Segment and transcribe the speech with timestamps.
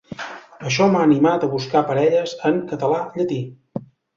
[0.69, 3.43] Això m'ha animat a buscar parelles en català-llatí.